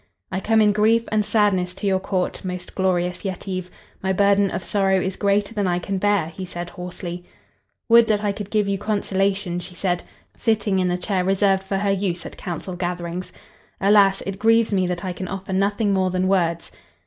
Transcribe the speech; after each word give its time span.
"I 0.31 0.39
come 0.39 0.63
in 0.63 0.71
grief 0.71 1.07
and 1.11 1.23
sadness 1.23 1.75
to 1.75 1.85
your 1.85 1.99
Court, 1.99 2.43
most 2.43 2.73
glorious 2.73 3.23
Yetive. 3.23 3.69
My 4.01 4.11
burden 4.11 4.49
of 4.49 4.63
sorrow 4.63 4.99
is 4.99 5.15
greater 5.15 5.53
than 5.53 5.67
I 5.67 5.77
can 5.77 5.99
bear," 5.99 6.25
he 6.25 6.43
said, 6.43 6.71
hoarsely. 6.71 7.23
"Would 7.87 8.07
that 8.07 8.23
I 8.23 8.31
could 8.31 8.49
give 8.49 8.67
you 8.67 8.79
consolation," 8.79 9.59
she 9.59 9.75
said, 9.75 10.01
sitting 10.35 10.79
in 10.79 10.87
the 10.87 10.97
chair 10.97 11.23
reserved 11.23 11.61
for 11.61 11.77
her 11.77 11.91
use 11.91 12.25
at 12.25 12.35
council 12.35 12.75
gatherings. 12.75 13.31
"Alas! 13.79 14.21
it 14.25 14.39
grieves 14.39 14.71
me 14.73 14.87
that 14.87 15.05
I 15.05 15.13
can 15.13 15.27
offer 15.27 15.53
nothing 15.53 15.93
more 15.93 16.09
than 16.09 16.27
words." 16.27 16.71